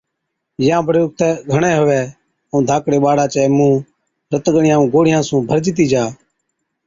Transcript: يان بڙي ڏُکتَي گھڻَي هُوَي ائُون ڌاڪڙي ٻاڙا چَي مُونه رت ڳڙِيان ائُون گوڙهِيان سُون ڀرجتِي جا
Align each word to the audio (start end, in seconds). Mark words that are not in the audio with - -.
يان 0.67 0.81
بڙي 0.87 0.99
ڏُکتَي 1.03 1.29
گھڻَي 1.53 1.73
هُوَي 1.79 2.01
ائُون 2.49 2.61
ڌاڪڙي 2.69 2.97
ٻاڙا 3.03 3.25
چَي 3.33 3.43
مُونه 3.57 3.79
رت 4.31 4.45
ڳڙِيان 4.55 4.77
ائُون 4.77 4.91
گوڙهِيان 4.93 5.23
سُون 5.29 5.41
ڀرجتِي 5.49 5.85
جا 5.91 6.03